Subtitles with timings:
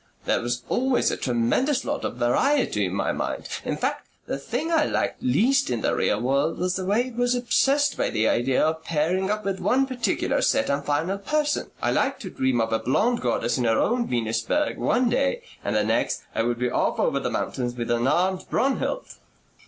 [0.25, 3.47] "There was always a tremendous lot of variety in my mind.
[3.63, 7.15] In fact the thing I liked least in the real world was the way it
[7.15, 11.69] was obsessed by the idea of pairing off with one particular set and final person.
[11.83, 15.75] I liked to dream of a blonde goddess in her own Venusberg one day, and
[15.75, 19.05] the next I would be off over the mountains with an armed Brunhild."